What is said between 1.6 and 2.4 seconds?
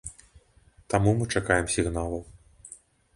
сігналаў.